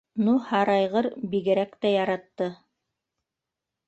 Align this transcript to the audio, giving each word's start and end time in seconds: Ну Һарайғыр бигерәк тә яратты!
Ну 0.27 0.33
Һарайғыр 0.45 1.07
бигерәк 1.33 1.75
тә 1.85 1.91
яратты! 1.97 2.47